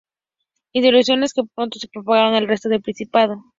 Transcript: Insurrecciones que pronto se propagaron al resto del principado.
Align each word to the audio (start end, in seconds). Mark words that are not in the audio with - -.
Insurrecciones 0.73 1.31
que 1.31 1.43
pronto 1.53 1.77
se 1.77 1.87
propagaron 1.87 2.33
al 2.33 2.47
resto 2.47 2.67
del 2.69 2.81
principado. 2.81 3.43